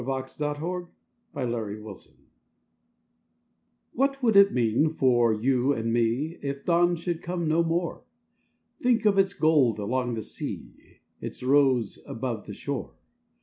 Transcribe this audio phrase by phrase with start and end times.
[0.03, 0.87] THE MIRACLE OF
[1.35, 2.15] THE DAWN
[3.93, 8.01] What would it mean for you and me If dawn should come no more!
[8.81, 12.95] Think of its gold along the sea, Its rose above the shore!